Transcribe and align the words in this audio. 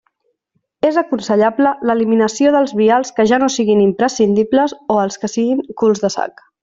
És 0.87 0.95
aconsellable 1.01 1.73
l'eliminació 1.89 2.53
dels 2.55 2.73
vials 2.79 3.13
que 3.19 3.27
ja 3.33 3.39
no 3.45 3.51
siguin 3.57 3.85
imprescindibles 3.85 4.75
o 4.95 4.97
els 5.03 5.21
que 5.25 5.31
siguin 5.35 5.63
culs 5.85 6.03
de 6.07 6.13
sac. 6.17 6.43